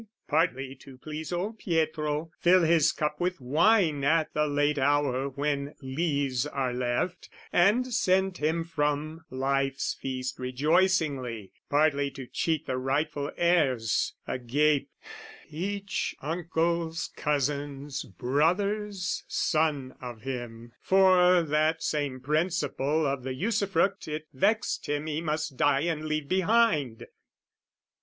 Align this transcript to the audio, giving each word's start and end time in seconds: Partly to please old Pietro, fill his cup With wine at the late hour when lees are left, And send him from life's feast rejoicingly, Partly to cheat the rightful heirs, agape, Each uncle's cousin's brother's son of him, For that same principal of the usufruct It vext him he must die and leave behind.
Partly 0.27 0.73
to 0.77 0.97
please 0.97 1.31
old 1.31 1.59
Pietro, 1.59 2.31
fill 2.39 2.63
his 2.63 2.91
cup 2.91 3.19
With 3.21 3.39
wine 3.39 4.03
at 4.03 4.33
the 4.33 4.47
late 4.47 4.79
hour 4.79 5.29
when 5.29 5.75
lees 5.79 6.47
are 6.47 6.73
left, 6.73 7.29
And 7.53 7.93
send 7.93 8.39
him 8.39 8.63
from 8.63 9.25
life's 9.29 9.93
feast 9.93 10.39
rejoicingly, 10.39 11.51
Partly 11.69 12.09
to 12.09 12.25
cheat 12.25 12.65
the 12.65 12.79
rightful 12.79 13.29
heirs, 13.37 14.15
agape, 14.27 14.89
Each 15.51 16.15
uncle's 16.19 17.11
cousin's 17.15 18.01
brother's 18.03 19.23
son 19.27 19.93
of 20.01 20.21
him, 20.21 20.71
For 20.81 21.43
that 21.43 21.83
same 21.83 22.21
principal 22.21 23.05
of 23.05 23.21
the 23.21 23.35
usufruct 23.35 24.07
It 24.07 24.25
vext 24.33 24.89
him 24.89 25.05
he 25.05 25.21
must 25.21 25.57
die 25.57 25.81
and 25.81 26.05
leave 26.05 26.27
behind. 26.27 27.05